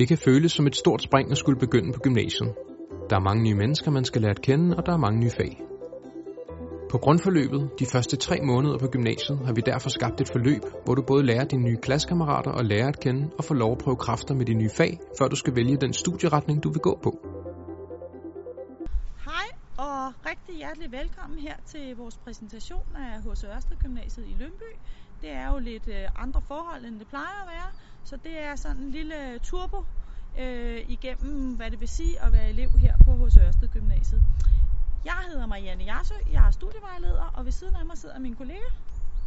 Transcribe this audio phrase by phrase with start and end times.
[0.00, 2.54] Det kan føles som et stort spring at skulle begynde på gymnasiet.
[3.10, 5.30] Der er mange nye mennesker, man skal lære at kende, og der er mange nye
[5.30, 5.62] fag.
[6.90, 10.94] På grundforløbet, de første tre måneder på gymnasiet, har vi derfor skabt et forløb, hvor
[10.94, 13.96] du både lærer dine nye klassekammerater og lærer at kende og får lov at prøve
[13.96, 17.12] kræfter med de nye fag, før du skal vælge den studieretning, du vil gå på.
[19.28, 19.48] Hej
[19.86, 23.44] og rigtig hjertelig velkommen her til vores præsentation af H.C.
[23.44, 24.70] Ørsted Gymnasiet i Lønby.
[25.20, 27.70] Det er jo lidt øh, andre forhold, end det plejer at være,
[28.04, 29.84] så det er sådan en lille turbo
[30.38, 33.36] øh, igennem, hvad det vil sige at være elev her på H.C.
[33.36, 34.22] Ørsted Gymnasiet.
[35.04, 38.68] Jeg hedder Marianne Jarsø, jeg er studievejleder, og ved siden af mig sidder min kollega.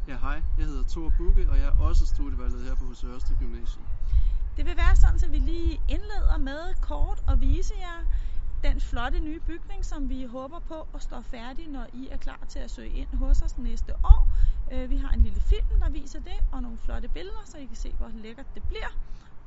[0.08, 0.42] Ja, hej.
[0.58, 3.04] Jeg hedder Thor Bukke, og jeg er også studievejleder her på H.C.
[3.04, 3.86] Ørsted Gymnasiet.
[4.58, 8.06] Det vil være sådan, at vi lige indleder med kort at vise jer
[8.64, 12.40] den flotte nye bygning, som vi håber på at stå færdig, når I er klar
[12.50, 14.28] til at søge ind hos os næste år.
[14.72, 17.66] Øh, vi har en lille film, der viser det, og nogle flotte billeder, så I
[17.66, 18.92] kan se, hvor lækkert det bliver.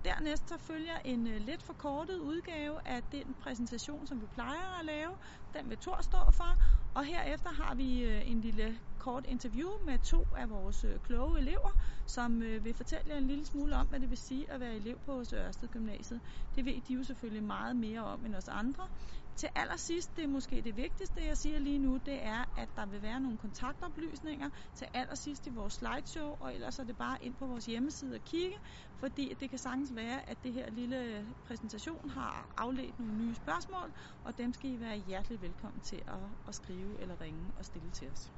[0.07, 4.85] Dernæst så følger en øh, lidt forkortet udgave af den præsentation, som vi plejer at
[4.85, 5.11] lave.
[5.55, 6.63] Den vil Thor stå for.
[6.95, 11.39] Og herefter har vi øh, en lille kort interview med to af vores øh, kloge
[11.39, 11.71] elever,
[12.07, 14.77] som øh, vil fortælle jer en lille smule om, hvad det vil sige at være
[14.77, 16.21] elev på Ørsted Gymnasiet.
[16.55, 18.89] Det ved de jo selvfølgelig meget mere om end os andre.
[19.37, 22.87] Til allersidst, det er måske det vigtigste, jeg siger lige nu, det er, at der
[22.87, 27.37] vil være nogle kontaktoplysninger til allersidst i vores slideshow, og ellers er det bare ind
[27.37, 28.57] på vores hjemmeside og kigge,
[29.01, 33.93] fordi det kan sagtens være, at det her lille præsentation har afledt nogle nye spørgsmål,
[34.25, 36.15] og dem skal I være hjertelig velkommen til at,
[36.49, 38.33] at skrive eller ringe og stille til os.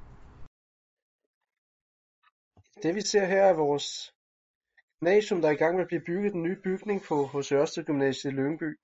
[2.82, 4.14] Det vi ser her er vores
[5.00, 7.84] gymnasium, der er i gang med at blive bygget, den nye bygning på hos Ørsted
[7.84, 8.78] Gymnasiet i Lyngby.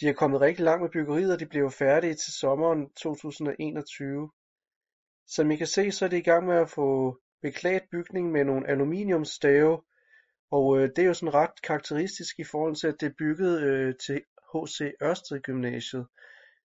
[0.00, 4.30] De er kommet rigtig langt med byggeriet, og de bliver færdige til sommeren 2021.
[5.26, 8.44] Som I kan se, så er de i gang med at få beklædt bygningen med
[8.44, 9.82] nogle aluminiumsstave,
[10.50, 13.62] og øh, det er jo sådan ret karakteristisk i forhold til, at det er bygget
[13.62, 14.22] øh, til
[14.54, 14.80] H.C.
[15.02, 16.06] Ørsted Gymnasiet.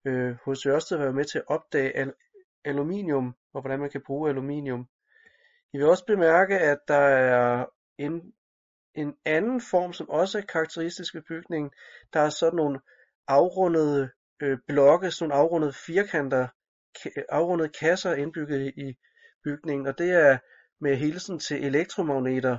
[0.05, 0.65] Øh, H.C.
[0.65, 2.13] Ørsted var med til at opdage al-
[2.65, 4.87] aluminium, og hvordan man kan bruge aluminium.
[5.73, 7.65] I vil også bemærke, at der er
[7.97, 8.33] en,
[8.95, 11.71] en anden form, som også er karakteristisk ved bygningen.
[12.13, 12.79] Der er sådan nogle
[13.31, 14.09] afrundede
[14.41, 16.47] øh, blokke, sådan nogle afrundede firkanter,
[17.29, 18.97] afrundede kasser indbygget i
[19.43, 20.37] bygningen, og det er
[20.79, 22.57] med hilsen til elektromagneter.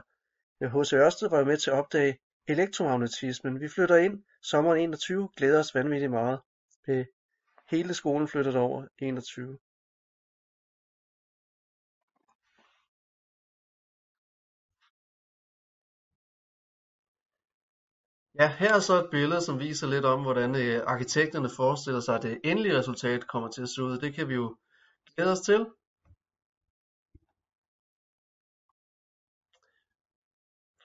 [0.61, 0.93] H.C.
[0.93, 2.19] Ørsted var med til at opdage
[2.49, 3.61] elektromagnetismen.
[3.61, 6.41] Vi flytter ind sommeren 21, glæder os vanvittigt meget.
[7.71, 9.59] Hele skolen flytter over 21.
[18.41, 22.15] Ja, her er så et billede, som viser lidt om, hvordan øh, arkitekterne forestiller sig,
[22.15, 23.99] at det endelige resultat kommer til at se ud.
[23.99, 24.57] Det kan vi jo
[25.17, 25.67] glæde os til.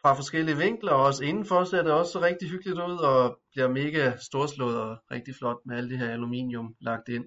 [0.02, 4.18] Fra forskellige vinkler, og også indenfor ser det også rigtig hyggeligt ud, og bliver mega
[4.18, 7.26] storslået og rigtig flot med alle de her aluminium lagt ind.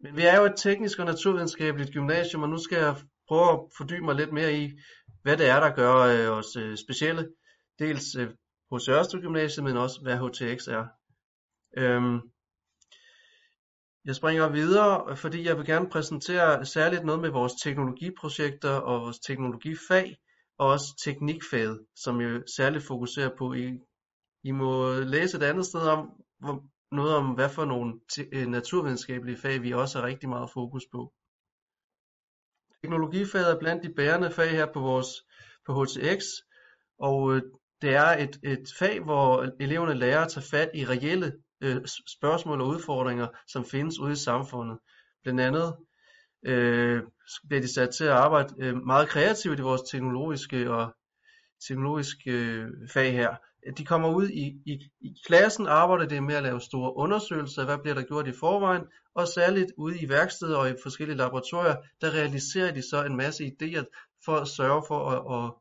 [0.00, 2.96] Men vi er jo et teknisk og naturvidenskabeligt gymnasium, og nu skal jeg
[3.28, 4.70] prøve at fordybe mig lidt mere i,
[5.22, 7.28] hvad det er, der gør øh, os øh, specielle.
[7.78, 8.30] Dels øh,
[8.70, 10.86] hos Ørsted Gymnasiet, men også hvad HTX er.
[11.76, 12.20] Øhm,
[14.04, 19.18] jeg springer videre, fordi jeg vil gerne præsentere særligt noget med vores teknologiprojekter og vores
[19.18, 20.16] teknologifag,
[20.58, 23.52] og også teknikfaget, som jeg særligt fokuserer på.
[23.52, 23.78] I,
[24.44, 28.00] I må læse et andet sted om, hvor, noget om, hvad for nogle
[28.32, 31.12] øh, naturvidenskabelige fag, vi også har rigtig meget fokus på.
[32.82, 35.08] Teknologifaget er blandt de bærende fag her på vores
[35.66, 36.22] på HTX,
[36.98, 37.42] og øh,
[37.82, 41.80] det er et, et fag, hvor eleverne lærer at tage fat i reelle øh,
[42.18, 44.78] spørgsmål og udfordringer, som findes ude i samfundet.
[45.22, 45.76] Blandt andet
[46.46, 47.02] øh,
[47.48, 50.94] bliver de sat til at arbejde øh, meget kreativt i vores teknologiske og
[51.68, 53.36] teknologiske øh, fag her.
[53.76, 57.78] De kommer ud i, i, i klassen, arbejder det med at lave store undersøgelser, hvad
[57.78, 58.82] bliver der gjort i forvejen,
[59.14, 63.44] og særligt ude i værksteder og i forskellige laboratorier, der realiserer de så en masse
[63.44, 63.84] idéer
[64.24, 65.52] for at sørge for at, at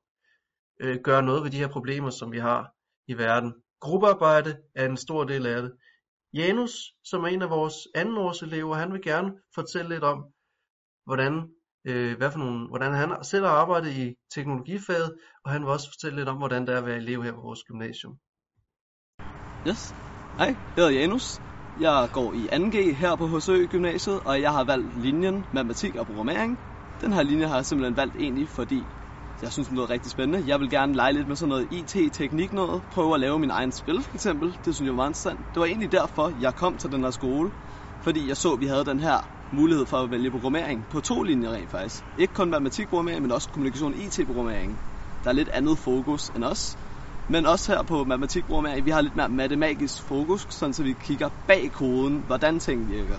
[0.80, 2.72] øh, gøre noget ved de her problemer, som vi har
[3.08, 3.54] i verden.
[3.82, 5.72] Gruppearbejde er en stor del af det.
[6.34, 6.72] Janus,
[7.04, 10.26] som er en af vores andenårselever, han vil gerne fortælle lidt om,
[11.06, 11.34] hvordan,
[11.88, 15.16] øh, hvad for nogle, hvordan han selv har arbejdet i teknologifaget,
[15.46, 17.42] og han vil også fortælle lidt om, hvordan det er at være elev her på
[17.42, 18.14] vores gymnasium.
[19.68, 19.96] Yes.
[20.38, 21.40] Hej, jeg hedder Janus.
[21.80, 26.06] Jeg går i 2G her på HSØ Gymnasiet, og jeg har valgt linjen matematik og
[26.06, 26.58] programmering.
[27.02, 28.80] Den her linje har jeg simpelthen valgt egentlig, fordi
[29.42, 30.48] jeg synes, det lyder rigtig spændende.
[30.48, 32.84] Jeg vil gerne lege lidt med sådan noget IT-teknik noget.
[32.92, 34.58] Prøve at lave min egen spil, for eksempel.
[34.66, 35.40] Det synes jeg var meget interessant.
[35.54, 37.52] Det var egentlig derfor, jeg kom til den her skole.
[38.02, 41.24] Fordi jeg så, at vi havde den her mulighed for at vælge programmering på to
[41.24, 42.04] linjer rent faktisk.
[42.18, 44.80] Ikke kun matematikprogrammering, men også kommunikation IT-programmering.
[45.24, 46.76] Der er lidt andet fokus end os.
[47.28, 51.30] Men også her på matematikprogrammering, vi har lidt mere matematisk fokus, sådan så vi kigger
[51.48, 53.18] bag koden, hvordan ting virker.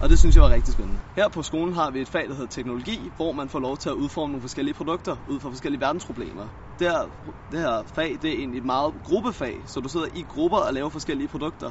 [0.00, 1.00] Og det synes jeg var rigtig spændende.
[1.16, 3.88] Her på skolen har vi et fag, der hedder teknologi, hvor man får lov til
[3.88, 6.48] at udforme nogle forskellige produkter ud fra forskellige verdensproblemer.
[6.78, 7.10] Det her,
[7.52, 10.74] det her fag, det er egentlig et meget gruppefag, så du sidder i grupper og
[10.74, 11.70] laver forskellige produkter.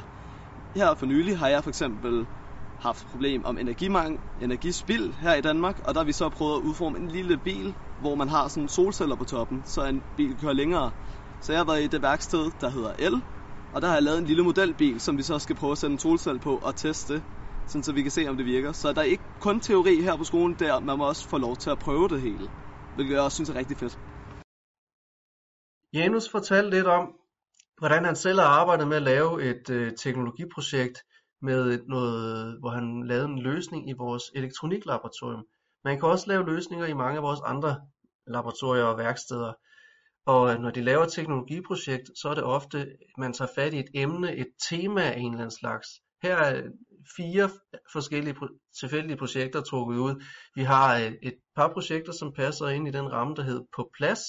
[0.74, 2.26] Her for nylig har jeg for eksempel
[2.80, 6.60] haft problem om energimangel, energispild her i Danmark, og der har vi så prøvet at
[6.60, 10.52] udforme en lille bil, hvor man har sådan solceller på toppen, så en bil kører
[10.52, 10.90] længere.
[11.40, 13.22] Så jeg har været i det værksted, der hedder El,
[13.72, 15.92] og der har jeg lavet en lille modelbil, som vi så skal prøve at sætte
[15.92, 17.22] en solcelle på og teste,
[17.68, 18.72] sådan så vi kan se, om det virker.
[18.72, 21.56] Så der er ikke kun teori her på skolen, der man må også få lov
[21.56, 22.50] til at prøve det hele,
[22.94, 23.98] hvilket jeg også synes er rigtig fedt.
[25.92, 27.04] Janus fortalte lidt om,
[27.78, 30.98] hvordan han selv har arbejdet med at lave et øh, teknologiprojekt
[31.42, 35.44] med noget, hvor han lavede en løsning i vores elektroniklaboratorium.
[35.84, 37.80] Man kan også lave løsninger i mange af vores andre
[38.26, 39.52] laboratorier og værksteder.
[40.26, 43.78] Og når de laver et teknologiprojekt, så er det ofte, at man tager fat i
[43.78, 45.88] et emne, et tema af en eller anden slags.
[46.22, 46.62] Her er
[47.16, 47.50] fire
[47.92, 48.36] forskellige
[48.80, 50.24] tilfældige projekter trukket ud.
[50.54, 53.90] Vi har øh, et par projekter, som passer ind i den ramme, der hedder På
[53.96, 54.20] Plads,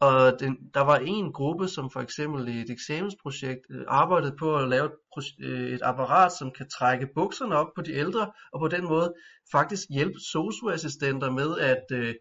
[0.00, 4.56] og den, der var en gruppe, som for eksempel i et eksamensprojekt øh, arbejdede på
[4.56, 8.60] at lave et, øh, et apparat, som kan trække bukserne op på de ældre, og
[8.60, 9.14] på den måde
[9.52, 12.14] faktisk hjælpe socioassistenter med at, øh,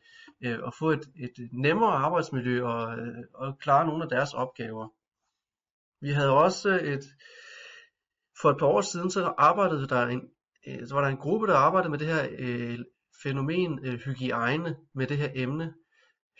[0.68, 2.98] at få et, et nemmere arbejdsmiljø og,
[3.34, 4.88] og klare nogle af deres opgaver.
[6.02, 7.04] Vi havde også et,
[8.42, 10.22] for et par år siden, så arbejdede der en,
[10.68, 12.80] øh, så var der en gruppe, der arbejdede med det her øh,
[13.24, 15.74] fænomen øh, hygiejne, med det her emne,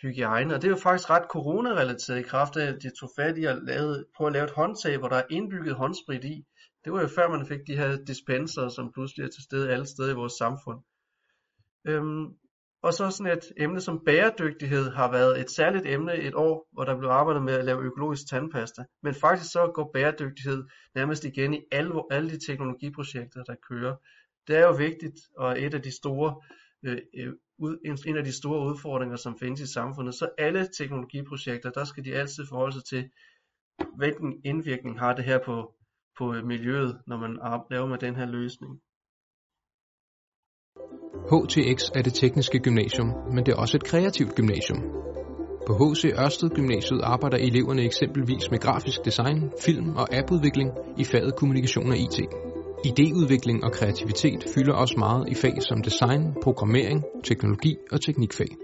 [0.02, 3.38] hygiejne, og det er jo faktisk ret coronarelateret i kraft af, at de tog fat
[3.38, 6.44] i at lave, på at lave et håndtag, hvor der er indbygget håndsprit i.
[6.84, 9.86] Det var jo før man fik de her dispenser, som pludselig er til stede alle
[9.86, 10.80] steder i vores samfund.
[11.84, 12.26] Øhm,
[12.82, 16.84] og så sådan et emne som bæredygtighed har været et særligt emne et år, hvor
[16.84, 18.84] der blev arbejdet med at lave økologisk tandpasta.
[19.02, 20.64] Men faktisk så går bæredygtighed
[20.94, 23.96] nærmest igen i alle, alle de teknologiprojekter, der kører.
[24.46, 26.40] Det er jo vigtigt, og et af de store
[26.82, 27.32] øh, øh
[28.06, 30.14] en af de store udfordringer, som findes i samfundet.
[30.14, 33.10] Så alle teknologiprojekter, der skal de altid forholde sig til,
[33.96, 35.74] hvilken indvirkning har det her på,
[36.18, 37.38] på miljøet, når man
[37.70, 38.80] laver med den her løsning.
[41.32, 44.82] HTX er det tekniske gymnasium, men det er også et kreativt gymnasium.
[45.66, 51.36] På HC Ørsted Gymnasiet arbejder eleverne eksempelvis med grafisk design, film og appudvikling i faget
[51.36, 52.20] kommunikation og IT.
[52.84, 58.56] Ideudvikling og kreativitet fylder også meget i fag som design, programmering, teknologi og teknikfag.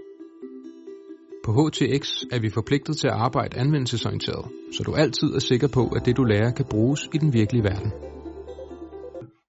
[1.45, 4.45] På HTX er vi forpligtet til at arbejde anvendelsesorienteret,
[4.77, 7.63] så du altid er sikker på, at det du lærer kan bruges i den virkelige
[7.63, 7.91] verden.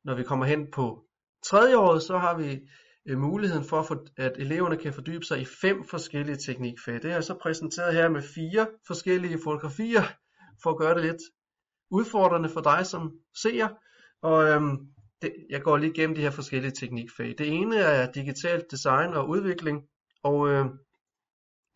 [0.04, 0.98] Når vi kommer hen på
[1.46, 2.60] tredje året, så har vi
[3.08, 7.02] Øh, muligheden for, at eleverne kan fordybe sig i fem forskellige teknikfag.
[7.02, 10.02] Det er så præsenteret her med fire forskellige fotografier,
[10.62, 11.22] for at gøre det lidt
[11.90, 13.12] udfordrende for dig som
[13.42, 13.68] seer.
[14.22, 14.78] Og øhm,
[15.22, 17.34] det, jeg går lige igennem de her forskellige teknikfag.
[17.38, 19.82] Det ene er digitalt design og udvikling,
[20.22, 20.64] og øh,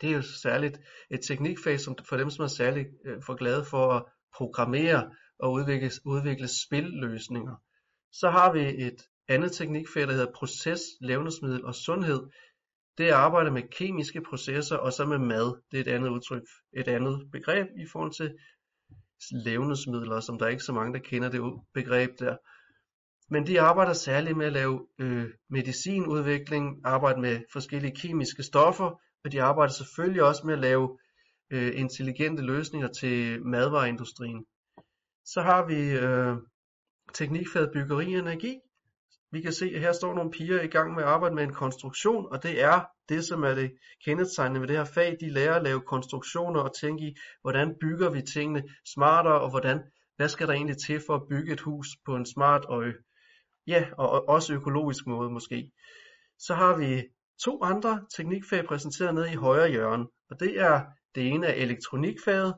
[0.01, 0.81] det er jo særligt
[1.11, 4.05] et teknikfag som for dem, som er særligt øh, for glade for at
[4.37, 7.57] programmere og udvikle, udvikle spilløsninger.
[8.13, 12.21] Så har vi et andet teknikfag, der hedder proces, levnedsmiddel og sundhed.
[12.99, 15.63] Det er at arbejde med kemiske processer og så med mad.
[15.71, 18.35] Det er et andet udtryk, et andet begreb i forhold til
[19.31, 21.41] levnedsmidler, som der er ikke så mange, der kender det
[21.75, 22.37] begreb der.
[23.33, 29.33] Men de arbejder særligt med at lave øh, medicinudvikling, arbejde med forskellige kemiske stoffer, og
[29.33, 30.99] de arbejder selvfølgelig også med at lave
[31.51, 34.45] øh, intelligente løsninger til madvareindustrien.
[35.25, 36.37] Så har vi øh,
[37.15, 38.61] teknikfaget byggeri og energi,
[39.33, 41.53] vi kan se, at her står nogle piger i gang med at arbejde med en
[41.53, 43.73] konstruktion, og det er det, som er det
[44.05, 45.17] kendetegnende ved det her fag.
[45.21, 48.63] De lærer at lave konstruktioner og tænke i, hvordan bygger vi tingene
[48.95, 49.81] smartere, og hvordan,
[50.17, 52.85] hvad skal der egentlig til for at bygge et hus på en smart og,
[53.67, 55.71] ja, og også økologisk måde måske.
[56.39, 57.03] Så har vi
[57.45, 60.81] to andre teknikfag præsenteret nede i højre hjørne, og det er
[61.15, 62.55] det ene er elektronikfaget,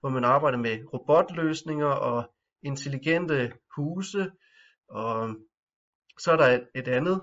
[0.00, 2.30] hvor man arbejder med robotløsninger og
[2.62, 4.30] intelligente huse
[4.88, 5.34] og
[6.18, 7.20] så er der et, et andet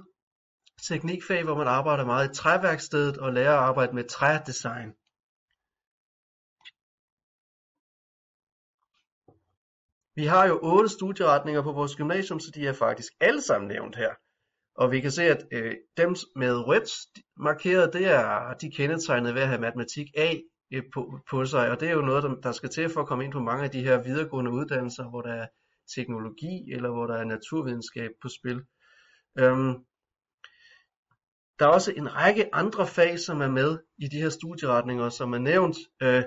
[0.87, 4.93] teknikfag, hvor man arbejder meget i træværkstedet og lærer at arbejde med trædesign.
[10.15, 13.95] Vi har jo otte studieretninger på vores gymnasium, så de er faktisk alle sammen nævnt
[13.95, 14.13] her.
[14.75, 16.89] Og vi kan se, at øh, dem med rødt
[17.37, 20.33] markeret, det er de kendetegnede ved at have matematik A
[20.73, 21.71] øh, på, på sig.
[21.71, 23.63] Og det er jo noget, der, der skal til for at komme ind på mange
[23.63, 25.47] af de her videregående uddannelser, hvor der er
[25.95, 28.63] teknologi eller hvor der er naturvidenskab på spil.
[29.37, 29.85] Øhm,
[31.59, 35.33] der er også en række andre fag, som er med i de her studieretninger, som
[35.33, 35.77] er nævnt.
[36.01, 36.23] Øh,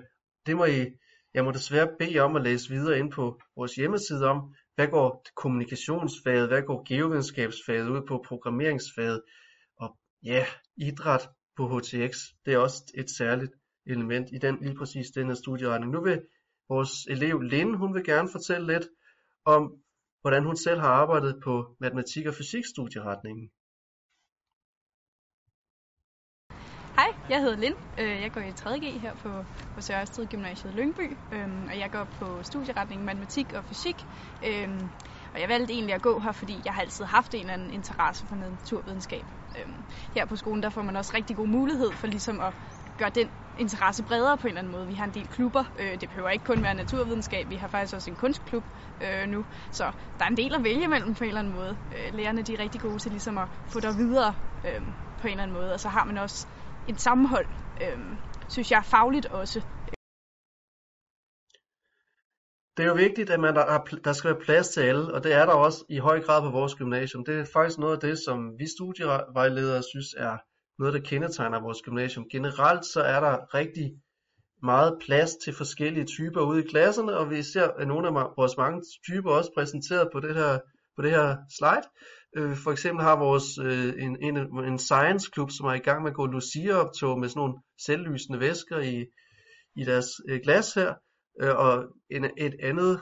[0.46, 0.86] det må I
[1.34, 4.88] jeg må desværre bede jer om at læse videre ind på vores hjemmeside om, hvad
[4.88, 9.22] går kommunikationsfaget, hvad går geovidenskabsfaget ud på, programmeringsfaget,
[9.76, 10.46] og ja,
[10.76, 13.52] idræt på HTX, det er også et særligt
[13.86, 15.92] element i den lige præcis denne studieretning.
[15.92, 16.22] Nu vil
[16.68, 18.88] vores elev Linde, hun vil gerne fortælle lidt
[19.44, 19.72] om,
[20.20, 23.50] hvordan hun selv har arbejdet på matematik- og fysikstudieretningen.
[26.98, 27.75] Hej, jeg hedder Lind.
[27.98, 29.44] Øh, jeg går i 3.G her på,
[29.75, 34.06] på Sørsted Gymnasiet Lyngby, øhm, og jeg går på studieretningen matematik og fysik.
[34.46, 34.90] Øhm,
[35.34, 37.70] og jeg valgte egentlig at gå her, fordi jeg har altid haft en eller anden
[37.70, 39.25] interesse for naturvidenskab.
[39.58, 39.84] Øhm,
[40.14, 42.54] her på skolen der får man også rigtig god mulighed for ligesom at
[42.96, 44.86] gøre den interesse bredere på en eller anden måde.
[44.86, 45.64] Vi har en del klubber.
[45.78, 47.50] Øh, det behøver ikke kun være naturvidenskab.
[47.50, 48.64] Vi har faktisk også en kunstklub
[49.02, 49.44] øh, nu.
[49.72, 49.84] Så
[50.18, 51.76] der er en del at vælge mellem på en eller anden måde.
[51.96, 54.34] Øh, lærerne de er rigtig gode til ligesom at få dig videre
[54.64, 54.82] øh,
[55.20, 55.72] på en eller anden måde.
[55.72, 56.46] Og så har man også
[56.88, 57.46] et sammenhold,
[57.82, 57.98] øh,
[58.48, 59.60] synes jeg fagligt også.
[62.76, 65.32] Det er jo vigtigt, at man der, der skal være plads til alle, og det
[65.34, 67.24] er der også i høj grad på vores gymnasium.
[67.24, 70.36] Det er faktisk noget af det, som vi studievejledere synes er
[70.78, 72.28] noget, der kendetegner vores gymnasium.
[72.30, 73.92] Generelt så er der rigtig
[74.62, 78.82] meget plads til forskellige typer ude i klasserne, og vi ser nogle af vores mange
[79.06, 80.58] typer også præsenteret på det her,
[80.97, 81.88] på det her slide.
[82.37, 86.02] Øh, for eksempel har vores øh, en, en, en science klub, som er i gang
[86.02, 87.54] med at gå Lucia-optog med sådan nogle
[87.87, 89.06] selvlysende væsker i,
[89.76, 90.94] i deres øh, glas her.
[91.42, 93.00] Øh, og en, et andet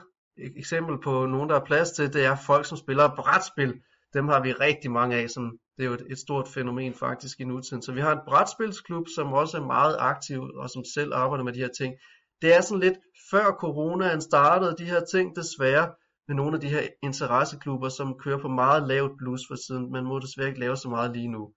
[0.57, 3.75] eksempel på nogen, der er plads til, det er folk, som spiller brætspil.
[4.15, 7.41] Dem har vi rigtig mange af, som det er jo et, et stort fænomen faktisk
[7.41, 7.83] i nutiden.
[7.83, 11.53] Så vi har en brætspilsklub, som også er meget aktiv og som selv arbejder med
[11.53, 11.95] de her ting.
[12.43, 12.99] Det er sådan lidt
[13.31, 15.95] før coronaen startede de her ting desværre,
[16.29, 19.93] med nogle af de her interesseklubber, som kører på meget lavt blus for siden.
[19.93, 21.53] Man må desværre ikke lave så meget lige nu.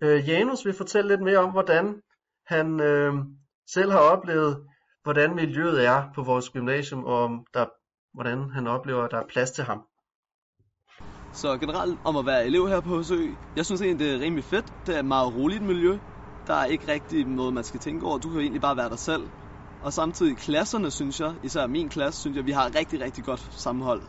[0.00, 2.02] Øh, Janus vil fortælle lidt mere om, hvordan
[2.46, 3.14] han øh,
[3.66, 4.66] selv har oplevet,
[5.02, 7.66] hvordan miljøet er på vores gymnasium, og om der,
[8.14, 9.86] hvordan han oplever, at der er plads til ham.
[11.36, 14.44] Så generelt om at være elev her på HSØ, jeg synes egentlig, det er rimelig
[14.44, 14.86] fedt.
[14.86, 15.98] Det er et meget roligt miljø.
[16.46, 18.18] Der er ikke rigtig noget, man skal tænke over.
[18.18, 19.30] Du kan jo egentlig bare være dig selv.
[19.80, 23.48] Og samtidig klasserne, synes jeg, især min klasse, synes jeg, vi har rigtig, rigtig godt
[23.50, 24.02] sammenhold.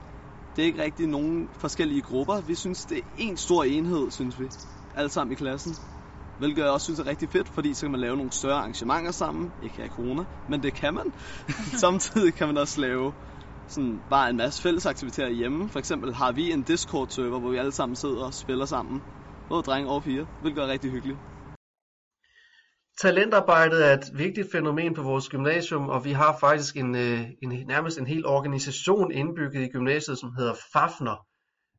[0.56, 2.42] Det er ikke rigtig nogen forskellige grupper.
[2.42, 4.50] Vi synes, det er en stor enhed, synes vi.
[4.96, 5.78] Alle sammen i klassen.
[6.38, 9.12] Hvilket jeg også synes er rigtig fedt, fordi så kan man lave nogle større arrangementer
[9.12, 9.54] sammen.
[9.62, 11.14] Ikke af i corona, men det kan man.
[11.86, 13.14] Samtidig kan man også lave
[13.68, 15.70] sådan bare en masse fælles aktiviteter hjemme.
[15.70, 19.02] For eksempel har vi en Discord-server, hvor vi alle sammen sidder og spiller sammen.
[19.50, 21.20] Både drenge og piger, hvilket er rigtig hyggeligt.
[23.02, 27.68] Talentarbejdet er et vigtigt fænomen på vores gymnasium, og vi har faktisk en, øh, en,
[27.68, 31.26] nærmest en hel organisation indbygget i gymnasiet, som hedder Fafner.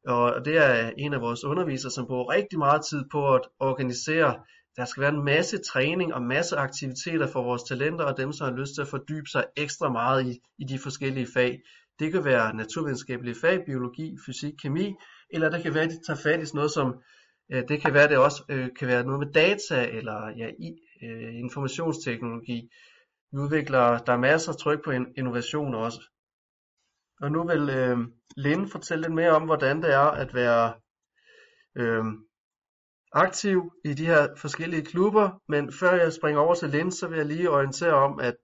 [0.07, 4.35] Og det er en af vores undervisere, som bruger rigtig meget tid på at organisere.
[4.79, 8.49] Der skal være en masse træning og masse aktiviteter for vores talenter og dem, som
[8.49, 11.63] har lyst til at fordybe sig ekstra meget i, i de forskellige fag.
[11.99, 14.95] Det kan være naturvidenskabelige fag, biologi, fysik, kemi,
[15.31, 17.03] eller det kan være, at de tager fat i sådan noget som,
[17.53, 20.71] øh, det kan være, det også øh, kan være noget med data, eller ja, i,
[21.03, 22.71] øh, informationsteknologi.
[23.33, 26.01] Vi udvikler, der er masser af tryk på innovation også.
[27.21, 27.99] Og nu vil øh,
[28.37, 30.73] Linde fortælle lidt mere om, hvordan det er at være
[31.77, 32.05] øh,
[33.13, 35.31] aktiv i de her forskellige klubber.
[35.49, 38.35] Men før jeg springer over til Linde, så vil jeg lige orientere om, at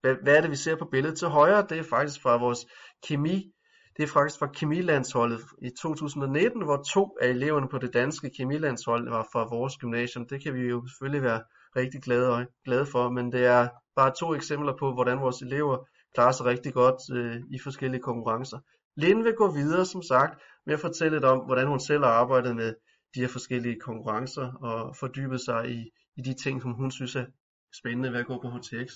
[0.00, 1.66] hvad, hvad er det, vi ser på billedet til højre?
[1.68, 2.66] Det er faktisk fra vores
[3.08, 3.52] kemi.
[3.96, 9.08] Det er faktisk fra kemilandsholdet i 2019, hvor to af eleverne på det danske kemilandshold
[9.08, 10.28] var fra vores gymnasium.
[10.28, 11.42] Det kan vi jo selvfølgelig være
[11.76, 15.76] rigtig glade, glade for, men det er bare to eksempler på, hvordan vores elever
[16.14, 18.58] klarer sig rigtig godt øh, i forskellige konkurrencer.
[18.96, 22.12] Linde vil gå videre, som sagt, med at fortælle lidt om, hvordan hun selv har
[22.12, 22.74] arbejdet med
[23.14, 27.26] de her forskellige konkurrencer og fordybet sig i, i de ting, som hun synes er
[27.74, 28.92] spændende ved at gå på HTX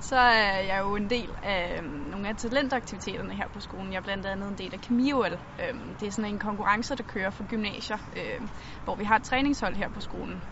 [0.00, 3.92] så er jeg jo en del af øhm, nogle af talentaktiviteterne her på skolen.
[3.92, 5.40] Jeg er blandt andet en del af KemiOL.
[5.60, 8.50] Øhm, det er sådan en konkurrence, der kører for gymnasier, øhm,
[8.84, 10.44] hvor vi har et træningshold her på skolen.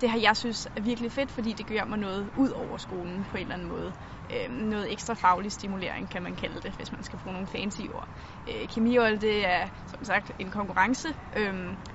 [0.00, 3.24] Det har jeg synes er virkelig fedt, fordi det gør mig noget ud over skolen
[3.24, 3.92] på en eller anden måde.
[4.50, 8.08] Noget ekstra faglig stimulering kan man kalde det, hvis man skal bruge nogle fancy ord.
[8.48, 11.08] Øh, KemiOL det er som sagt en konkurrence,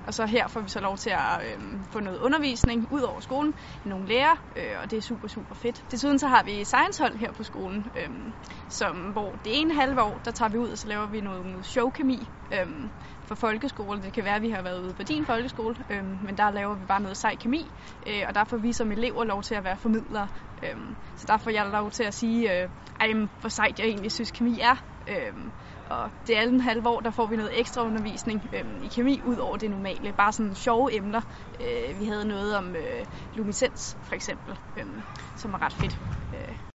[0.04, 1.60] og så her får vi så lov til at
[1.92, 5.90] få noget undervisning ud over skolen, nogle lærer, øh, og det er super, super fedt.
[5.90, 8.32] Desuden så har vi danshold her på skolen, øhm,
[8.68, 11.66] som, hvor det ene halve år, der tager vi ud, og så laver vi noget
[11.66, 12.90] showkemi øhm,
[13.28, 14.02] for folkeskole.
[14.02, 16.74] Det kan være, at vi har været ude på din folkeskole, øhm, men der laver
[16.74, 17.70] vi bare noget sej kemi,
[18.06, 20.28] øh, og der får vi som elever lov til at være formidlere.
[20.62, 22.68] Øhm, så der får jeg lov til at sige, øh,
[23.00, 23.08] ej,
[23.40, 24.76] hvor sejt jeg egentlig synes kemi er.
[25.08, 25.52] Øhm,
[25.90, 29.36] Og det andet halve år, der får vi noget ekstra undervisning øhm, i kemi ud
[29.36, 30.12] over det normale.
[30.12, 31.20] Bare sådan sjove emner.
[31.60, 35.02] Øh, vi havde noget om øh, luminescens for eksempel, øhm,
[35.36, 35.98] som var ret fedt.
[36.34, 36.67] Øh.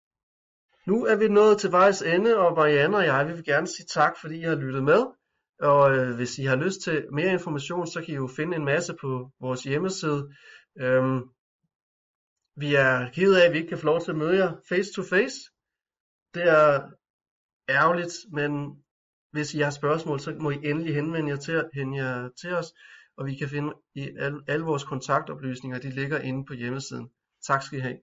[0.86, 3.86] Nu er vi nået til vejs ende, og Marianne og jeg vi vil gerne sige
[3.86, 5.06] tak, fordi I har lyttet med.
[5.60, 8.66] Og øh, hvis I har lyst til mere information, så kan I jo finde en
[8.66, 10.34] masse på vores hjemmeside.
[10.80, 11.30] Øhm,
[12.56, 14.94] vi er ked af, at vi ikke kan få lov til at møde jer face
[14.94, 15.38] to face.
[16.34, 16.90] Det er
[17.70, 18.52] ærgerligt, men
[19.32, 22.74] hvis I har spørgsmål, så må I endelig henvende jer til, henvende jer til os,
[23.18, 27.10] og vi kan finde i alle, alle vores kontaktoplysninger, de ligger inde på hjemmesiden.
[27.48, 27.98] Tak skal I have.